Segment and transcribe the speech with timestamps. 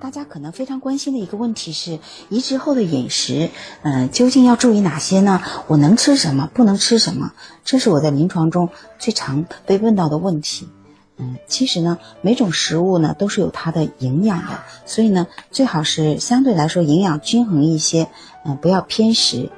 [0.00, 3.50] 大家可能非常关心的一个问题是，移植后的饮食，
[3.82, 5.40] 嗯，究竟要注意哪些呢？
[5.68, 7.32] 我能吃什么，不能吃什么？
[7.64, 10.68] 这是我在临床中最常被问到的问题。
[11.18, 18.08] 嗯，其实呢，每种食物呢都是有它的营养的，所以呢，最好是相对来说营养均衡一些，
[18.44, 19.50] 嗯，不要偏食。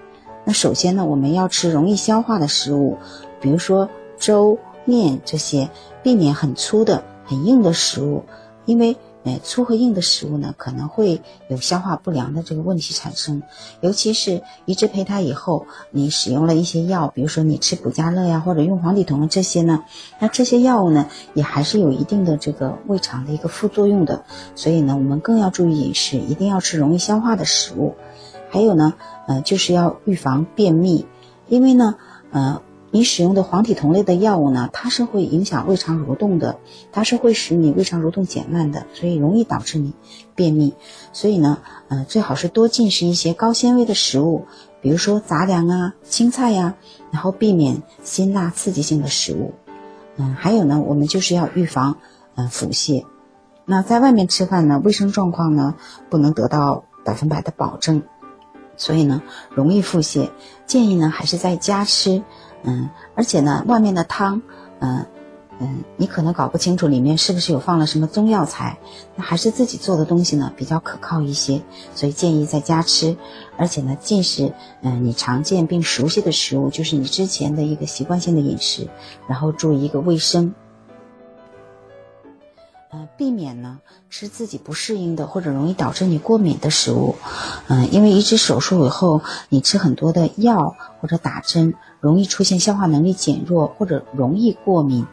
[0.45, 2.99] 那首先呢，我们要吃容易消化的食物，
[3.41, 3.88] 比如说
[4.19, 5.71] 粥、面这些，
[6.02, 8.24] 避免很粗的、很硬的食物，
[8.66, 8.97] 因为。
[9.25, 13.43] 哎，粗和硬的食物呢，可能会有消化不良的这个问题产生。
[13.81, 19.85] 尤其是移植胚胎以后，你使用了一些药，比如说你吃补佳乐呀，或者用黄体酮这些呢，
[20.21, 24.25] 那这些药物呢，也还是有一定的这个胃肠的一个副作用的。
[24.55, 27.97] 所以呢，我们更要注意饮食，一定要吃容易消化的食物。
[28.51, 28.95] 还有呢，
[29.27, 31.07] 呃，就是要预防便秘，
[31.49, 31.97] 因为呢，
[32.30, 32.63] 呃。
[32.91, 36.59] 你使用的黄体酮类的药物呢，它是会影响胃肠蠕动的，
[36.91, 39.93] 它是会使你胃肠蠕动减慢的，所以容易导致你
[40.35, 40.75] 便秘。
[41.13, 44.47] 所以呢，呃，最好是多进食一些高纤维的食物，
[44.81, 46.77] 比如说杂粮啊、青菜呀，
[47.11, 49.53] 然后避免辛辣刺激性的食物。
[50.16, 51.99] 嗯，还有呢，我们就是要预防
[52.37, 53.05] 呃腹泻。
[53.66, 55.75] 那在外面吃饭呢，卫生状况呢
[56.09, 58.03] 不能得到百分百的保证，
[58.79, 59.23] 所以呢
[59.55, 60.31] 容易腹泻，
[60.65, 62.23] 建议呢还是在家吃。
[62.69, 64.43] 嗯，而且呢，外面的汤，
[64.81, 65.06] 嗯
[65.59, 68.78] 嗯，你可能搞不清楚里面是不是有放了什么中药材，
[69.16, 71.62] 那还是自己做的东西呢比较可靠一些，
[71.94, 73.16] 所以建议在家吃。
[73.56, 74.53] 而且呢，进食，
[74.83, 78.87] 嗯，你常见并熟悉的食物，就是你之前的一个习惯性的饮食，
[79.27, 80.55] 然后注意一个卫生。
[83.19, 87.16] 避免呢吃自己不适应的或者容易导致你过敏的食物，
[87.66, 95.04] 嗯，因为移植手术以后，你吃很多的药或者打针，容易出现消化能力减弱或者容易过敏，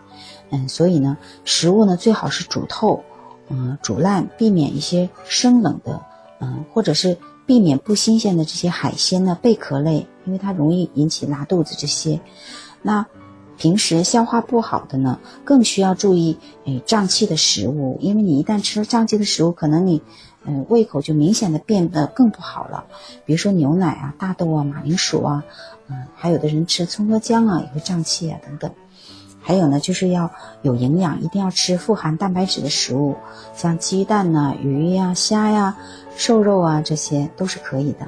[0.52, 3.04] 嗯，所以呢，食物呢最好是煮透，
[3.50, 6.00] 嗯，煮烂，避免一些生冷的，
[6.40, 12.22] 嗯，或者是避免不新鲜的这些海鲜呢，贝壳类，因为它容易引起拉肚子这些，
[12.84, 13.06] 那。
[13.58, 20.02] 平时消化不好的呢，更需要注意诶胀气的食物，因为你一旦吃了胀气的食物，可能你，
[20.46, 22.86] 嗯胃口就明显的变得更不好了。
[23.26, 25.44] 比如说牛奶啊、大豆啊、马铃薯啊，
[25.88, 28.72] 嗯，还有的人吃葱和姜啊也会胀气啊等等。
[29.42, 33.16] 还有呢，就是要有营养，一定要吃富含蛋白质的食物，
[33.56, 35.78] 像鸡蛋呐、鱼呀、虾呀、
[36.18, 38.08] 瘦肉啊，这些都是可以的。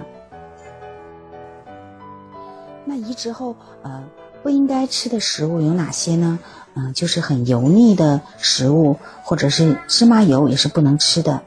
[2.84, 4.04] 那移植后，呃。
[4.48, 6.40] 不应该吃的食物有哪些呢？
[6.74, 11.42] 嗯，就是很油腻的食物，或者是芝麻油也是不能吃的。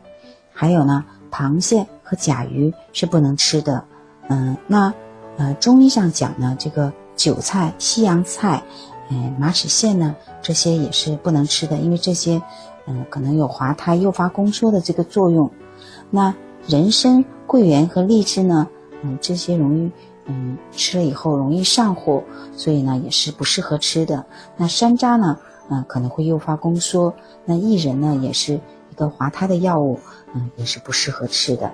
[0.53, 3.83] 还有呢，螃蟹和甲鱼是不能吃的。
[4.29, 4.93] 嗯，那
[5.39, 8.63] 呃，中医上讲呢，这个韭菜、西洋菜，
[9.09, 12.43] 嗯，马齿苋呢，这些也是不能吃的，因为这些
[12.85, 15.51] 嗯可能有滑胎、诱发宫缩的这个作用。
[16.11, 16.35] 那
[16.67, 18.69] 人参、桂圆和荔枝呢，
[19.01, 19.91] 嗯，这些容易。
[20.33, 22.23] 嗯，吃了以后容易上火，
[22.57, 24.25] 所以呢也是不适合吃的。
[24.57, 27.13] 那山楂呢，嗯，可能会诱发宫缩。
[27.45, 29.99] 那薏仁呢，也是一个滑胎的药物，
[30.33, 31.73] 嗯，也是不适合吃的。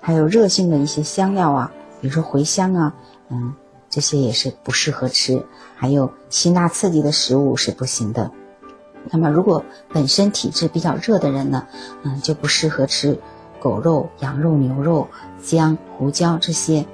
[0.00, 2.94] 还有热性的一些香料啊，比如说茴香啊，
[3.28, 3.52] 嗯，
[3.90, 5.44] 这些也是不适合吃。
[5.74, 8.30] 还有辛辣刺激的食物是不行的。
[9.10, 11.66] 那么如果本身体质比较热的人呢，
[12.04, 13.18] 嗯，就不适合吃
[13.58, 15.08] 狗肉、羊肉、牛肉、
[15.42, 16.86] 姜、胡椒这些。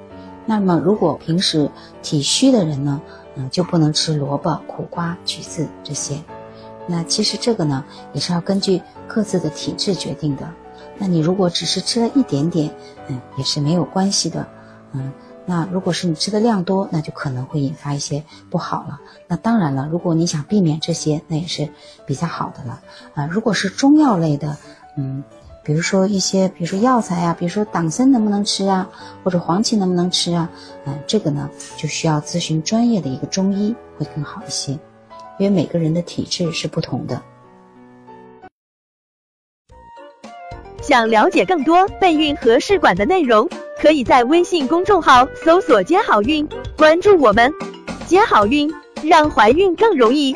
[0.44, 1.70] 那么，如果平时
[2.02, 3.00] 体虚的人呢，
[3.36, 6.22] 嗯，就不能吃萝卜、苦瓜、橘子这些。
[6.86, 10.50] 那其实这个呢，也是要根据各自的体质决定的。
[10.98, 12.74] 那你如果只是吃了一点点，
[13.08, 14.46] 嗯，也是没有关系的，
[14.92, 15.12] 嗯。
[15.44, 19.00] 那如果是你吃的量多，那就可能会引发一些不好了。
[19.26, 21.68] 那当然了，如果你想避免这些，那也是
[22.06, 22.80] 比较好的了。
[23.14, 24.56] 啊，如果是中药类的，
[24.96, 25.24] 嗯。
[25.64, 28.88] 比如说一些，比如说药材呀，比如说党参能不能吃啊，
[29.22, 30.50] 或者黄芪能不能吃啊？
[30.86, 34.72] 嗯，这个呢就需要咨询专业的一个中医会更好一些，
[35.38, 37.22] 因为每个人的体质是不同的。
[40.82, 43.48] 想了解更多备孕和试管的内容，
[43.80, 46.44] 可以在微信公众号搜索“接好运”，
[46.76, 47.52] 关注我们，
[48.04, 48.68] 接好运，
[49.04, 50.34] 让怀孕更容易。